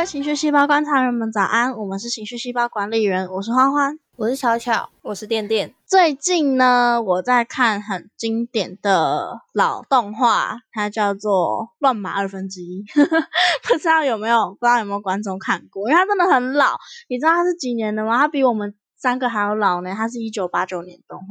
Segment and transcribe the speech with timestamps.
[0.00, 5.74] 位情绪细胞观察人们早安，我们是情绪细胞管理员，我是欢欢，我是巧巧，我是电电。
[5.84, 12.82] 最近呢，我在看很经典的老动画，它叫做《乱马二分之一》，
[13.68, 15.90] 不知道有没有，不知道有没有观众看过？
[15.90, 16.78] 因为它真的很老，
[17.10, 18.16] 你知道它是几年的吗？
[18.16, 21.26] 它比我们三个还要老呢，它是一九八九年动画，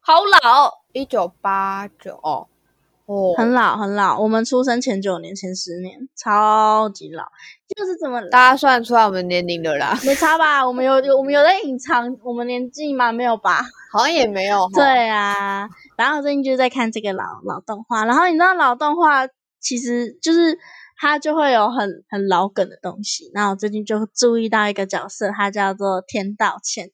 [0.00, 2.20] 好老，一九八九
[3.36, 7.24] 很老很老，我们出生前九年前十年，超级老，
[7.74, 9.98] 就是怎么大家算出来我们年龄了啦？
[10.04, 10.66] 没差吧？
[10.66, 13.10] 我们有有我们有在隐藏我们年纪吗？
[13.10, 13.62] 没有吧？
[13.92, 14.68] 好像也没有。
[14.74, 19.26] 对啊，然后最近就是在看这个老老动画，然后你知道老动画
[19.58, 20.58] 其实就是
[21.00, 26.90] 它就会有很很老梗的东西，然后我最近就注意到一个角色，他叫做天道歉，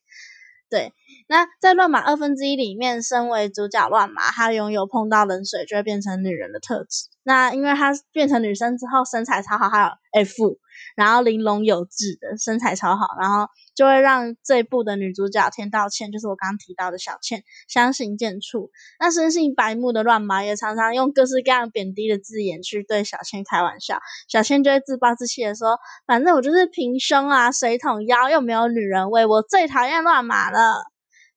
[0.71, 0.93] 对。
[1.27, 7.09] 那在乱马二分之一里面，身为主角乱马，他拥有碰到冷水就会变成女人的特质。
[7.23, 10.59] 那因为他变成女生之后，身材超好，还有 F，
[10.95, 18.69] 然后玲珑有致的身材超好，然后就会让这一部的女主角天道歉，就是我刚刚提到的小倩，相形见绌。
[19.01, 30.85] 那生性白目的乱马也常常用各式各样贬低的字眼去对小倩开玩笑，小倩就会自暴自弃的说：“反正我就是平胸啊，水桶腰，又没有女人味，我最讨厌乱马了。”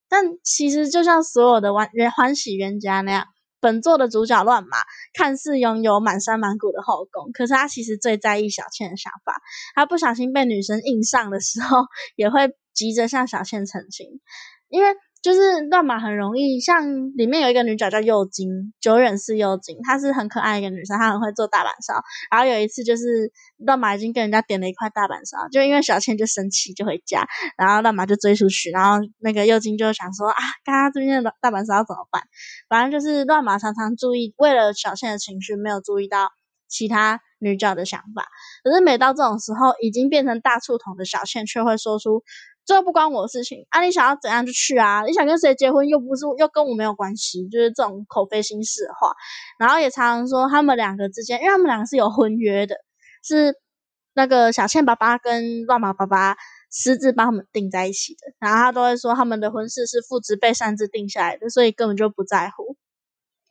[0.10, 3.26] 但其实，就像所有的欢欢喜冤家那样，
[3.60, 4.78] 本作的主角乱马
[5.14, 9.42] 看似拥有满山满谷的后宫，可是他其实最在意小倩的想法。
[9.76, 11.86] 他不小心被女生硬上的时候，
[12.16, 14.20] 也会急着向小倩澄清，
[14.70, 14.90] 因为。
[15.22, 21.96] 就是乱马很容易，像里面有一个女角叫幼金，久远是幼金，她是很可爱一个女生，她很会做大板烧。
[22.32, 32.22] 然后有一次就是乱马已经跟人家点了一块大板烧，就因为小倩就生气就回家，然后乱马就追出去，然后那个幼金就想说啊，刚刚这边的大板烧怎么办？
[32.70, 36.30] 反正就是乱马常常注意，为了小倩的情绪，没有注意到
[36.70, 38.28] 其他女角的想法。
[38.64, 42.24] 可是每到这种时候，已经变成大醋桶的小倩却会说出。
[42.68, 43.82] 这不关我的事情啊！
[43.82, 45.02] 你想要怎样就去啊！
[45.04, 49.14] 你想跟谁结婚又不是又跟我没有关系，就是这种口非心事的话。
[49.58, 52.76] 然后也常常说他们两个之间，因为他们两个是有婚约的，
[53.24, 53.56] 是
[54.14, 56.36] 那个小倩爸爸跟乱马爸爸
[56.70, 58.34] 私自帮他们定在一起的。
[58.40, 62.76] 然后他都会说他们的婚事是父子辈擅自定下来的，所以根本就不在乎。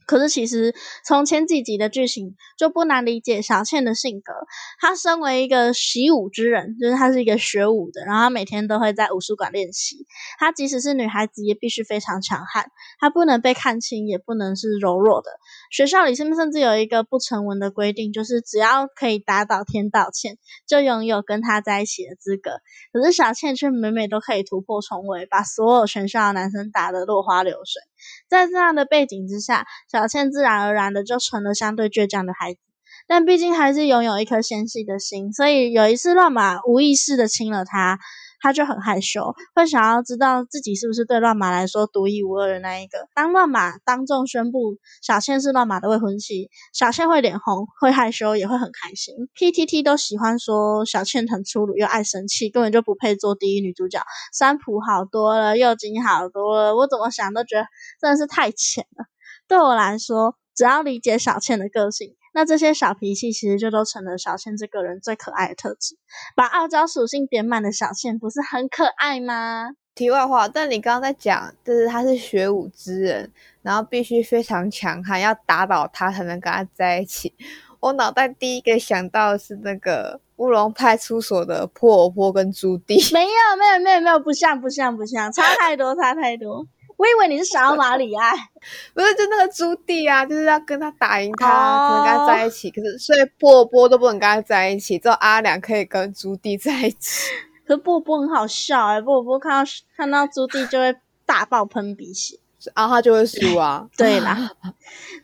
[0.07, 0.75] 可是其实
[1.05, 4.33] 从前几集的剧情就不难理解小倩的性格。
[4.81, 10.07] 她身为一个习武之人，就是她是一个学武的，然后她每天都会在武术馆练习。
[10.39, 12.71] 她即使是女孩子，也必须非常强悍。
[13.01, 15.31] 她不能被看轻，也不能是柔弱的。
[15.71, 22.53] 学校里甚甚至有一个不成文的规定，就是只要可以打倒天道歉，就拥有跟她在一起的资格。
[22.93, 27.83] 可是小倩却每每都可以突破重围，把所有全校的男生打得落花流水。
[28.29, 32.61] 在这样的背景之下，小倩自然而然的就成了相对倔强的孩子。
[33.09, 37.99] 但毕竟还是拥有一颗纤细的心，所以有一次乱马无意识的亲了她。
[38.41, 43.09] 他就很害羞，会想要知道自己是不是对乱马来说独一无二的那一个。
[43.15, 49.15] 当乱马当众宣布小倩是乱马的未婚妻，小倩会脸红，会害羞，也会很开心。
[49.35, 54.01] P.T.T 都喜欢说小倩很粗鲁又爱生气，根本就不配做第一女主角。
[54.33, 57.67] 三浦好多了，右京好多了，我怎么想都觉得
[58.01, 59.07] 真的是太浅了。
[59.49, 62.17] 对我来说，只要理解小倩的个性。
[62.37, 65.97] 那这些小脾气其实就都成了小倩这个人最可爱的特质。
[66.35, 69.71] 把傲娇属性点满的小倩，不是很可爱吗？
[69.95, 73.33] 题外话，但你刚刚在讲，就是他是学武之人，
[73.63, 77.33] 然后必须非常强悍，要打倒他才能跟他在一起。
[77.81, 83.15] 我脑袋第一个想到的是那个乌龙派出所的破婆跟朱棣。
[83.15, 86.67] 没有，没有，没有，没有，不像，不像，不像，差太多，差太多。
[86.97, 88.33] 我以为你是想要马里爱，
[88.95, 92.71] 不是就那个朱棣啊，就是要跟他打赢他，才能跟他在一起。
[92.71, 97.31] 可是所以波波都不能跟他在一起，只有阿良可以跟朱棣在一起。
[97.67, 100.97] 可是波波很好笑哎，波波看到看到朱棣就会
[101.27, 102.39] 大爆喷鼻血，
[102.75, 103.87] 然 后他就会输啊。
[103.97, 104.53] 对啦，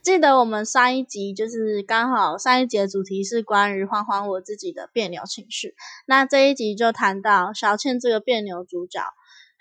[0.02, 5.74] 记得我们上一集就是刚好上一集的主题是关于欢欢我自己的别扭情绪，
[6.04, 9.00] 那这一集就谈到小倩这个别扭主角。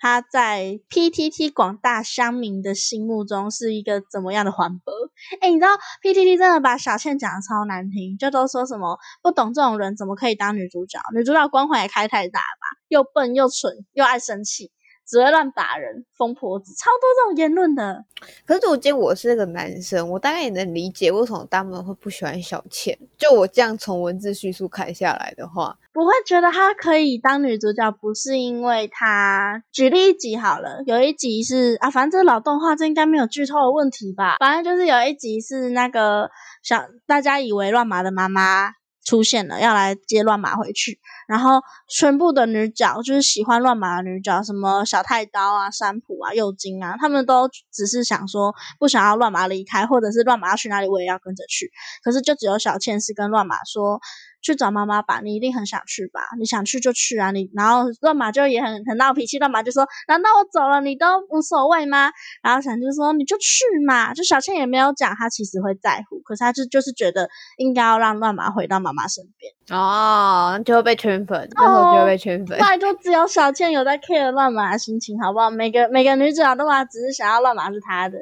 [0.02, 4.92] 他在 PTT 广大乡民的心目中是一个怎么样的环保？
[5.40, 5.68] 哎，你知道
[6.02, 10.98] PTT 真的把小倩讲的超难听，就都说什么不懂这种人怎么可以当女主角？
[11.14, 12.66] 女主角光环也开太大吧？
[12.88, 14.72] 又笨又蠢又爱生气。
[15.12, 18.02] 只会乱打人，疯婆子，超多这种言论的。
[18.46, 22.98] 可是如果我是个男生，我大概也能理解为什么他们会不喜欢小倩。
[23.18, 29.62] 就我这样从文字叙述看下来的话，不会觉得她可以当女主角，不是因为她。
[29.70, 34.36] 举例一集好了，有一集是啊，反正这老动画这应该没有剧透的问题吧？
[34.38, 36.30] 反正就是有一集是那个
[36.62, 38.70] 小大家以为乱麻的妈妈
[39.04, 40.98] 出现了，要来接乱马回去。
[41.28, 51.70] 然后全部的女角就是喜欢乱马的女角，什么小太刀啊、山浦啊、右京啊，他们都只是想说不想要乱马离开，或者是乱马要去哪里，我也要跟着去。
[52.02, 54.00] 可是就只有小倩是跟乱马说。
[54.42, 56.20] 去找妈妈吧，你一定很想去吧？
[56.38, 57.30] 你想去就去啊！
[57.30, 62.10] 你然后乱马就也很很闹脾气，乱马就说：“难道我走了你都无所谓吗？”
[62.42, 72.58] 然后想就说：“你就去嘛！”就小倩也没有讲，她其实会在乎，可是她就就是觉得应该要让乱马回到妈妈身边哦，就会被圈粉，那时候就会被圈粉。
[72.58, 75.50] 拜托，只有小倩有在 care 乱马的心情，好不好？
[75.50, 78.18] 每个每个女主角都话只是想要乱马是她的。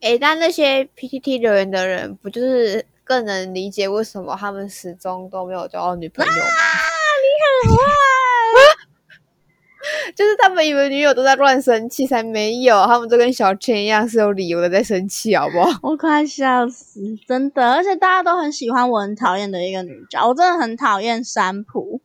[0.00, 2.84] 诶，但那些 PTT 留言的人不就是？
[3.06, 6.32] 更能理解为什么他们始终都没有交到女朋友。
[6.32, 6.34] 啊，
[7.22, 7.82] 你很坏，
[10.16, 15.78] 就是他们以为女友都在乱生气，才没有，他们都跟小千一样是有理由的在生气，好不好？
[15.82, 22.00] 我快笑死，真的，而且大家都很喜欢我很讨厌的一个女角，我真的很讨厌山浦，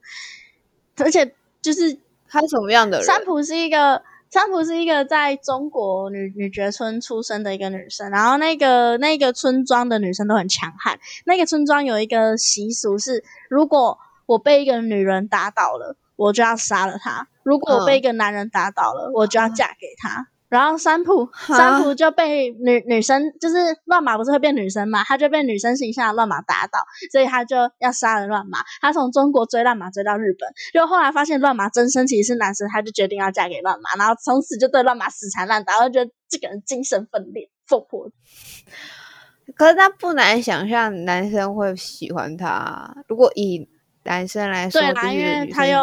[0.97, 1.33] 而且
[1.63, 1.97] 就是
[2.29, 3.05] 她是什么样的人？
[3.07, 4.03] 山浦是一个。
[4.31, 10.97] 桑普是一个在中国女女角村出生的一个女生，然后那个那个村庄的女生都很强悍。
[11.25, 20.29] 那个村庄有一个习俗是，如果我被一个女人打倒了，我就要杀了她；如果我被一个男人打倒了，我就要嫁给他。
[20.51, 23.55] 然后三浦三浦就被女女生就是
[23.85, 28.59] 乱马不是会变女生嘛，他就被女生形象的乱马打倒，所以他就要杀了乱马。
[28.81, 38.11] 他从中国追乱马追到日本，就后来发现乱马真身其实是男生，他就决定要嫁给乱马，然后从此就对乱马死缠烂打，我觉得这个人精神分裂，疯婆。
[39.55, 43.69] 可是他不难想象男生会喜欢他，如果以。
[44.03, 45.77] 男生来说，对啦，因为他又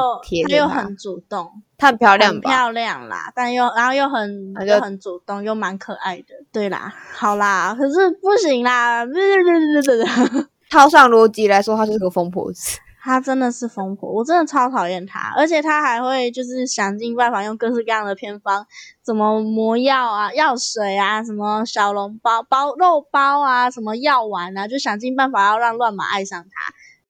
[0.49, 9.05] 他又很主动，他很漂亮，漂亮啦，但又然后又很又很主动，又蛮可爱的，对啦，好啦，可是不行啦，
[10.69, 18.67] 套上逻辑来说，他就是个疯婆子，他真的是疯婆，我真的超讨厌他，而且他还会就是想尽办法用各式各样的偏方，
[19.07, 26.49] 什么魔药啊、药水啊、什么小笼包包肉包啊、什么药丸啊，就想尽办法要让乱马爱上他。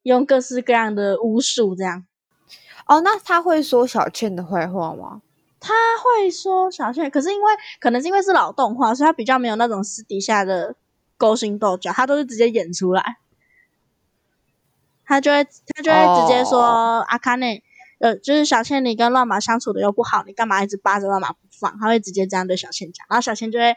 [0.08, 2.06] 用各式各样的巫术，这样
[2.86, 3.00] 哦。
[3.02, 5.20] 那他会说小倩的坏话吗？
[5.60, 10.76] 他会说小倩，可是因为可能是因为是老动画，所以他比较没有那种私底下的
[11.16, 13.18] 勾心斗角，他都是直接演出来。
[15.04, 16.60] 他就会他就会直接说
[17.08, 17.62] 阿卡内，
[17.98, 21.78] 呃，就是小倩，你跟乱马相处的又不好，你干嘛一直扒着乱马不放？
[21.78, 23.76] 他会直接这样对小倩讲，然后小倩就会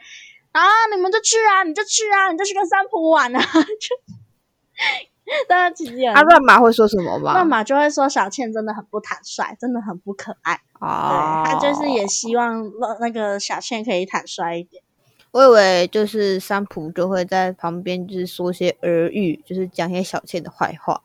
[0.52, 0.62] 啊，
[0.94, 3.96] 你们就去啊，你就去啊，你就去跟三浦玩啊， 就。
[5.48, 7.32] 但是其实啊，乱马会说什么吧？
[7.32, 10.60] 乱马就会说小倩真的很不坦率，真的很不可爱。
[10.80, 12.70] 哦，他就是也希望
[13.00, 14.82] 那个小倩可以坦率一点。
[15.30, 21.00] 我以为就是三浦就会在旁边就是说些耳语，就是讲些小倩的坏话。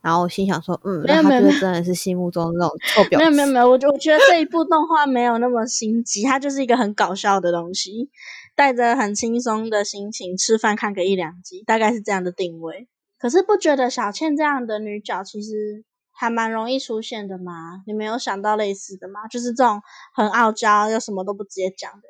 [0.00, 3.16] 然后心想说，嗯，没有没有真的是心目中那种臭婊子。
[3.18, 8.08] 没有没有没有，我就我觉得这一部动画没有那么心机，它就是一个很搞笑的东西，
[8.54, 12.86] 带着很轻松的心情吃饭看个一两集，大概是这样的定位。
[13.18, 17.82] 可是不觉得小倩这样的女角其实还蛮容易出现的吗？
[17.86, 19.26] 你没有想到类似的吗？
[19.28, 19.82] 就是这种
[20.14, 22.08] 很傲娇又什么都不直接讲的。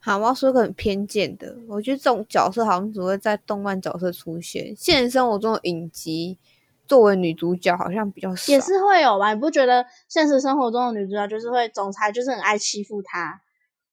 [0.00, 6.38] 好，我要说个很偏见的，我觉得这种角色好像只会在动漫角色出现，现实生活中的影集
[6.86, 8.52] 作为女主角好像比较少。
[8.52, 9.34] 也是会有吧？
[9.34, 13.40] 你不觉得现实生活中的女主角就是会总裁就是很爱欺负她？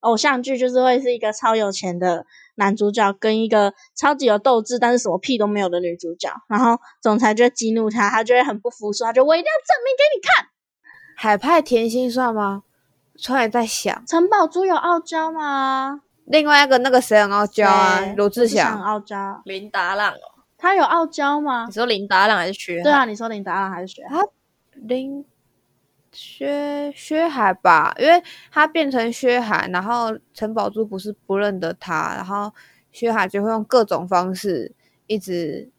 [0.05, 10.47] 偶像剧就是会是一个超有钱的男主角跟一个超级有斗志但是什么屁都没有的女主角，然后总裁就激怒他，他就会很不服输，他就我一定要证明给你看。
[11.17, 12.63] 海派甜心算吗？
[13.23, 16.01] 突然在想，陈宝珠有傲娇吗？
[16.25, 17.99] 另外一个那个谁很傲娇啊？
[18.15, 19.41] 罗志祥傲娇。
[19.45, 21.65] 林达朗哦，他有傲娇吗？
[21.67, 22.83] 你说林达朗还是薛？
[22.83, 24.03] 对啊，你说林达朗还是薛？
[24.09, 24.23] 他
[24.73, 25.25] 林。
[26.15, 32.49] 薛薛海吧，因为他变成薛海，然后陈宝珠不是不认得他，然后
[32.91, 34.71] 薛海就会用各种方式
[35.07, 35.69] 一直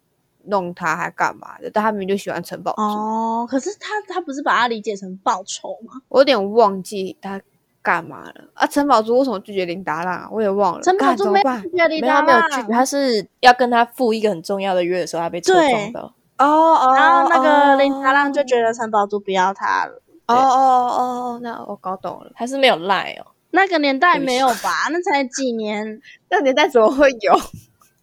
[0.45, 1.71] 弄他，还干嘛的？
[1.73, 3.47] 但他明明就喜欢陈宝珠哦。
[3.51, 5.95] 可是他他不是把他理解成报仇吗？
[6.09, 7.41] 我有点忘记他
[7.81, 8.67] 干嘛了啊？
[8.67, 10.29] 陈宝珠为什么拒绝林达浪？
[10.31, 10.83] 我也忘了。
[10.83, 16.13] 陈宝珠没有拒绝林达浪，没有拒绝，他是要跟他赴一个很重要的约的时候，他被戳中的。
[16.39, 20.03] 哦哦，然后那个林达浪就觉得陈宝珠不要他了。
[20.27, 23.27] 哦哦哦，那我搞懂了，还是没有赖哦。
[23.51, 24.89] 那个年代没有吧？
[24.93, 26.01] 那才几年？
[26.29, 27.33] 那年代怎么会有？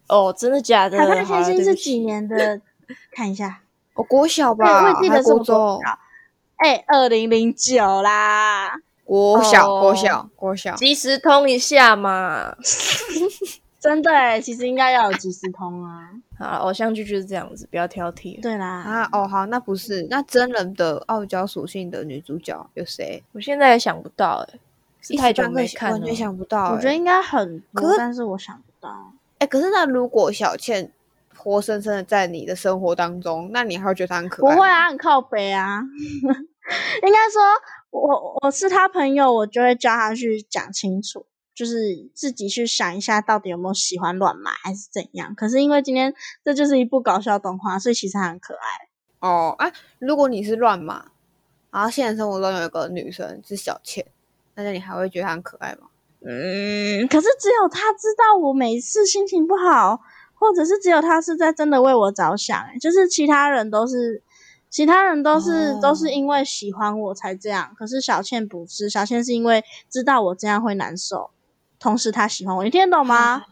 [0.08, 0.98] 哦，真的假的？
[0.98, 2.62] 海派甜心是几年的？
[3.12, 3.62] 看一下，
[3.94, 5.80] 我国小吧，我记得是国中。
[6.58, 12.56] 哎，二零零九啦，国小国小国小，即时通一下嘛。
[13.82, 16.10] 真的，其实应该要有即时通啊。
[16.44, 18.42] 啊，偶像剧就是这样子，不要挑剔。
[18.42, 23.24] 对啦，啊，哦，好，那不是那真人的傲娇属性的女主角有谁？
[23.32, 24.60] 我现在也想不到、欸，
[25.02, 26.16] 是一太久时半刻没看了完全。
[26.16, 26.72] 想不到、欸。
[26.74, 29.14] 我觉得应该很多，可但是我想不到。
[29.40, 30.92] 哎、可是那如果小倩
[31.36, 34.56] 活生生的在你的生活当中，那你还会觉得她很可爱？
[34.56, 35.82] 不会，啊，很靠北啊。
[37.04, 37.42] 应该说，
[37.92, 45.34] 我我是他朋友，我就会叫他去讲清楚，就是自己去想一下，到底有没有喜欢乱码还是怎样。
[45.36, 48.90] 可是因为今天这就是一部搞笑动画，所以其实很可爱。
[49.20, 51.12] 哦啊，如果你是乱码，
[51.72, 54.06] 然后现实生活中有一个女生是小倩，
[54.56, 55.88] 那你还会觉得她很可爱吗？
[56.26, 60.00] 嗯，可是只有她知道我每次心情不好，
[60.34, 64.22] 或者是只有她是在真的为我着想、欸，就是其他人都是，
[64.70, 71.32] 其他人都是、哦都是因为喜欢我才这样，可是小倩不是，小倩是因为知道我这样会难受，
[71.84, 73.44] 同时他喜欢我，你听得懂吗？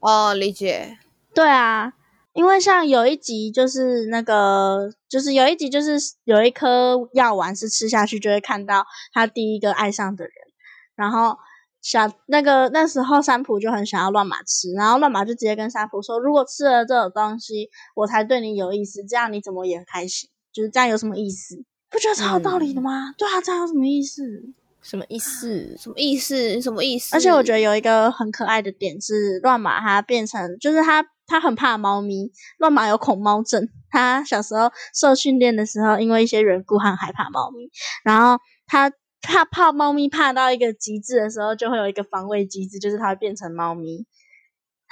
[0.00, 0.98] 哦，理解。
[1.34, 1.94] 对啊，
[2.34, 10.32] 因为像有一集就是那个，就是有一集就是有一颗药丸是吃下去就会看到他第一个爱上的人，
[10.94, 11.38] 然后
[11.80, 20.28] 小那个那时候三浦就很想要乱马吃，然后乱马就直接跟三浦说，如果吃了这种东西，我才对你有意思，这样你怎么也开心？
[20.52, 21.56] 就是这样有什么意思？
[21.88, 23.14] 不觉得超有道理的吗？
[23.16, 24.22] 对啊，这样有什么意思？
[24.84, 25.74] 什么意思？
[25.78, 26.60] 什么意思？
[26.60, 27.16] 什么意思？
[27.16, 33.66] 而且我觉得有一个很可爱的点是，乱马它变成就是它它很怕猫咪，乱马有恐猫症。
[33.90, 37.70] 它小时候受训练的时候，因为一些缘故，它很害怕猫咪。
[38.04, 44.04] 然后它怕怕猫咪怕到一个极致的时候，就会有一个防卫机制，就是它会变成猫咪，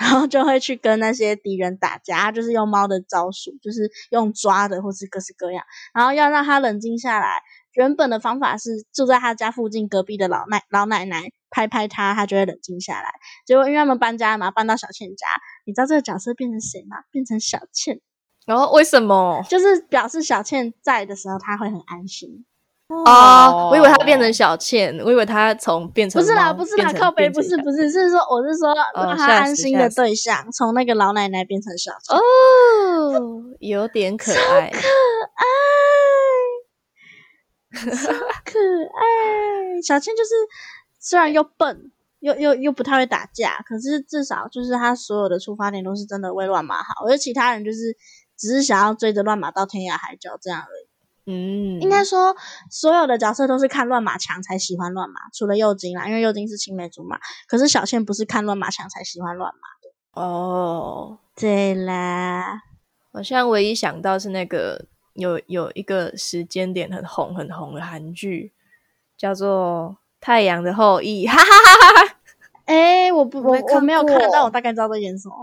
[0.03, 2.33] 然后就会去跟那些敌人打架。
[2.33, 7.41] 就是用猫的招数，就是用抓的，或是各式各样，然后要让它冷静下来。
[7.75, 13.13] 原本的方法是住在他家附近隔壁的老奶老奶奶拍拍他，他就会冷静下来。
[13.47, 15.27] 结果因为他们搬家嘛，搬到小倩家，
[15.65, 16.97] 你知道这个角色变成谁吗？
[17.11, 18.01] 变成小倩，
[18.45, 19.43] 然后为什么？
[19.49, 22.45] 就是表示小倩在的时候，他会很安心。
[22.89, 32.19] 哦，我以为他变成小倩，我以为他从变成不是啦，不是啦，靠北，变成小不是不是，是说我是说让他安心的对象，从那个老奶奶变成小倩。
[32.19, 34.71] 哦，有点可爱。
[34.71, 34.79] 可
[37.91, 37.95] 爱，
[38.45, 39.81] 可爱。
[39.83, 40.31] 小倩就是
[41.01, 47.97] 虽然又笨，又又又不太会打架，可是至少就是他所有的出发点都是真的为乱马好，而其他人就是
[48.37, 50.82] 只是想要追着乱马到天涯海角这样而已。
[51.25, 52.35] 嗯，应该说，
[52.71, 57.19] 所有的角色都是看乱马强才喜欢乱马，除了幼金啦，因为幼金是青梅竹马。
[57.47, 60.21] 可是小倩不是看乱马强才喜欢乱马。
[60.21, 62.63] 哦，对啦，
[63.13, 68.53] 我现在唯一想到是那个有有一个时间点很红很红的韩剧，
[69.17, 72.17] 叫做《太阳的后裔》， 哈哈哈哈哈。
[72.65, 75.35] 哎、我不我没看我没有看，过但我大概知道在演什么。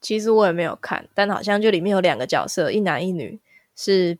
[0.00, 3.40] 其实我也没有看，但好像就里面有两个角色，一男一女，
[3.74, 4.18] 是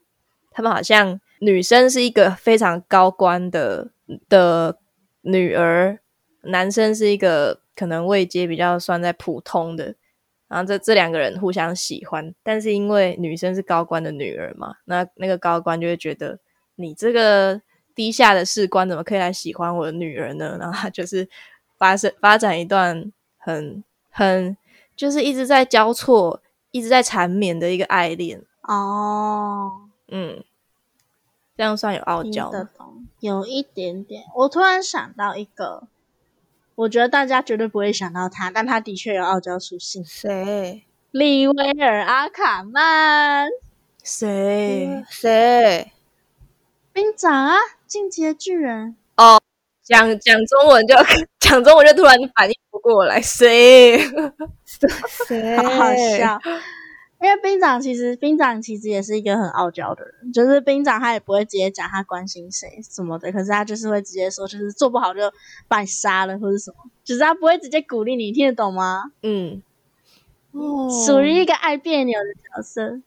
[0.55, 3.91] 他们好像女生是一个非常高官的
[4.29, 4.79] 的
[5.23, 5.99] 女儿，
[6.43, 9.95] 男生是一个可能位阶比较算在普通的，
[10.47, 16.39] 然后这这两个人互相喜欢，但是因为女生是高官的女儿嘛，那那个高官就会觉得
[16.77, 17.61] 你这个
[17.95, 20.57] 低下的士官怎么可以来喜欢我的女儿呢？
[20.61, 21.29] 然后他就是
[21.77, 24.57] 发生发展一段很很
[24.95, 28.41] 就是一直在交错、一直在缠绵的一个爱恋。
[28.63, 30.45] 哦，嗯，
[31.57, 32.69] 这样算有傲听娇吗？
[33.21, 34.25] 有一点点。
[34.35, 35.85] 我突然想到一个，
[36.75, 40.05] 我觉得大家绝对不会想到他，但他的确有傲娇属性。
[40.05, 40.85] 谁？
[41.11, 43.49] 利威尔·阿卡曼，
[44.03, 45.05] 谁？
[45.09, 45.93] 谁？
[46.93, 47.57] 兵长啊，
[47.87, 48.97] 进阶巨人。
[49.17, 49.41] 哦
[49.83, 50.95] 讲讲中文就
[51.39, 53.99] 讲中文就突然反应不过来，谁？
[55.29, 55.57] 谁？
[55.63, 56.41] 好好笑。
[57.21, 65.21] 因为兵长其实兵长其实也是一个很傲娇的人，就是兵长他也不会直接讲他关心谁什么的，可是他就是会直接说，就是做不好就
[65.67, 69.13] 把你杀了或者什么，只是他不会直接鼓励你，听得懂吗？
[69.23, 69.63] 嗯，
[70.53, 73.01] 哦属于一个爱别扭的角色。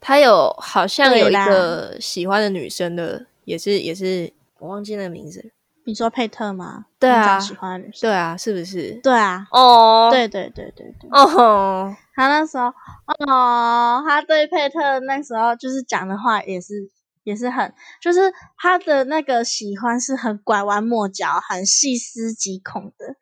[0.00, 5.50] 他有好像有一个喜欢的女生的，也是也是我忘记那个名字了。
[5.84, 6.86] 你说佩特吗？
[6.98, 8.08] 对啊喜欢的女生。
[8.08, 8.92] 对啊，是不是？
[9.02, 11.10] 对啊，哦，，对对对对对。
[11.10, 12.66] 哦，他那时候，
[13.26, 16.90] 哦，他对佩特那时候就是讲的话也是
[17.22, 23.16] 也是很，就是他的那个喜欢是很拐弯抹角、很细思极恐的，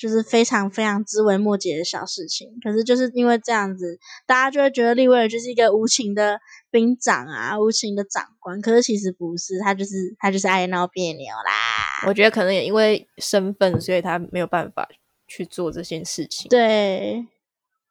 [0.00, 2.48] 就是非常非常枝微末节的小事情。
[2.64, 6.40] 可是就是因为这样子，大家就会觉得利威尔就是一个无情的
[6.70, 8.58] 兵长啊，无情的长官。
[8.62, 12.08] 可是其实不是，他就是他就是爱闹别扭啦。
[12.08, 14.88] 我觉得可能也因为身份，所以他没有办法
[15.28, 16.48] 去做这件事情。
[16.48, 17.26] 对，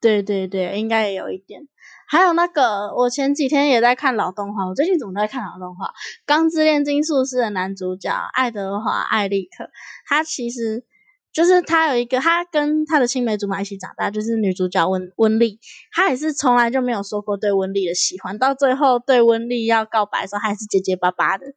[0.02, 1.62] 对对对，应该也有一点。
[2.08, 5.86] 还有那个，我前几天也在看老动画，我最近怎么都在看老动画？
[6.26, 9.70] 《钢之炼金术师》的男主角爱德华·艾利克，
[10.08, 10.84] 他其实
[11.32, 15.60] 就是他有一个，他跟他的青梅竹马一起长大，就是女主角温温丽，
[15.92, 21.54] 他也是从来就没有说过对温丽的喜欢，到最后对温丽要告白的时候，还是结结巴巴的，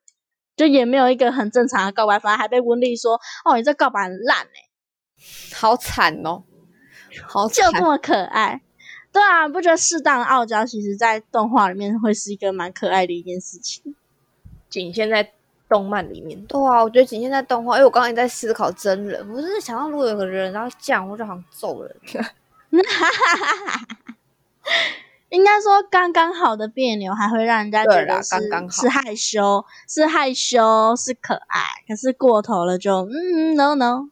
[0.56, 6.44] 就也没有一个很正常的告白，反而还被温丽说：“哦，你这告白很烂哎，好惨哦，
[7.26, 8.60] 好就这么可爱。”
[9.12, 13.94] 对啊，不觉得适当的傲娇，其实在动画里面会是一个蛮可爱的一件事情。
[14.70, 15.32] 仅限在
[15.72, 16.38] 动漫里面。
[16.44, 21.96] 对啊，我觉得仅限在动画，因为我刚刚在思考真人，我是想到如果有个人然后这样，我就好像揍人。
[25.30, 31.62] 应该说刚刚好的别扭，还会让人家觉得是刚刚好是害羞，是害羞，是可爱。
[31.88, 34.08] 可是过头了就嗯，no no。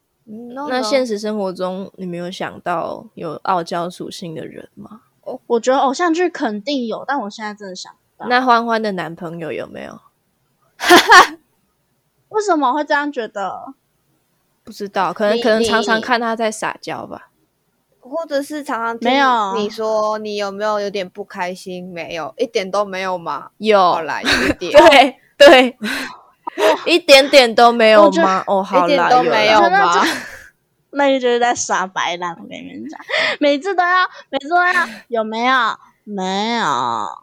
[0.67, 5.01] 那现实生活中，你没有想到有傲娇属性的人吗？
[5.45, 8.27] 我觉得偶像剧肯定有，但我现在真的想不到。
[8.27, 9.99] 那欢欢的男朋友有没有？
[12.31, 13.73] 为什么会这样觉得？
[14.63, 17.29] 不知道，可能可能常常看他在撒娇吧。
[17.99, 21.87] 或者是常常没有你说你有没有有点不开心？
[21.93, 23.51] 没有，一点都没有吗？
[23.57, 25.77] 有，好啦，有一点，对 对，
[26.85, 28.43] 一点点都没有吗？
[28.47, 30.03] 哦，好一点啦，都没有啦吗？
[30.93, 32.31] 那个就是在耍白烂。
[32.31, 32.99] 我跟你们讲，
[33.39, 34.71] 每次都要，每次都要，
[35.07, 35.55] 有没有？
[36.03, 36.65] 没有，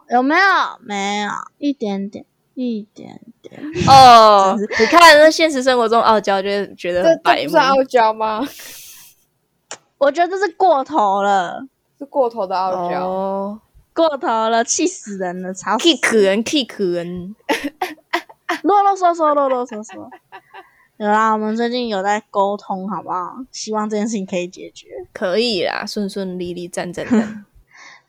[0.09, 0.41] 有没有？
[0.81, 2.25] 没有，一点点，
[2.67, 3.61] 一点点。
[3.87, 7.57] 哦，你看那现实生活中傲娇，就会觉得这很白目这不是。
[7.57, 8.47] 傲娇吗？
[9.97, 11.65] 我觉得这是过头了，
[11.97, 13.07] 是过头的傲娇。
[13.07, 13.61] 哦
[13.91, 17.35] 过头了，气死人了，吵死，kick 人，kick 人，
[18.61, 20.09] 啰啰嗦嗦，啰啰嗦嗦。
[20.95, 23.35] 有啦，我们最近有在沟通，好不好？
[23.51, 24.87] 希望这件事情可以解决。
[25.11, 27.45] 可以啦，顺顺利利，赞赞赞。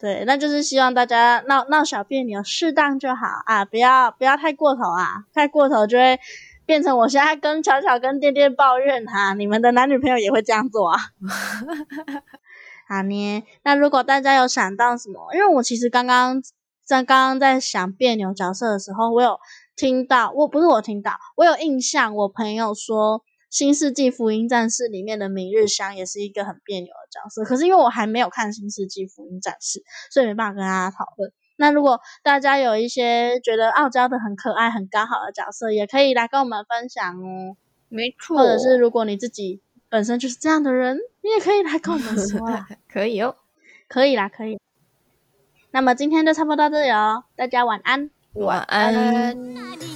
[0.00, 6.18] 对，那就是希望大家闹闹小别扭，适当就好啊，不要不要太过头啊，太过头就会
[6.64, 10.98] 变成我现在跟巧巧跟店店抱怨哈、你们的男女朋友也会这样做啊。
[12.88, 16.42] 好呢，那如果大家有想到什么，因为我其实刚刚
[16.82, 19.38] 在刚刚在想别扭角色的时候，我有
[19.76, 31.32] 听到，我不是我听到，我有印象，我朋友说《新世纪福音战士》里面的明日香也是一个很别扭的角色，可是因为我还没有看《新世纪福音战士》，所以没办法跟大家讨论。
[31.56, 37.56] 那如果大家有一些觉得傲娇的很可爱、很刚好的角色，也可以来跟我们分享哦。
[37.88, 42.68] 没错，或者是如果你自己本身就是这样的人，你也可以来跟我们说啦。
[42.88, 43.36] 可以哦，
[43.88, 44.58] 可以啦，可以。
[45.72, 48.10] 那么今天就差不多到这里哦，大家晚安。
[48.34, 49.89] 晚安。